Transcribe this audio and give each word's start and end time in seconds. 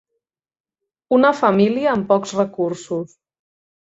Una 1.17 1.31
família 1.41 1.93
amb 1.97 2.09
pocs 2.13 2.35
recursos. 2.39 3.13